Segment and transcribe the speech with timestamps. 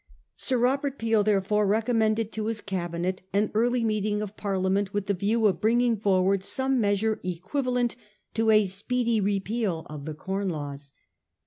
[0.35, 5.05] Sir Robert Peel therefore recom mended to his Cabinet an early meeting of Parliament with
[5.05, 7.95] the view of bringing forward some measure equivalent
[8.33, 10.95] to a speedy Repeal of the Corn Laws.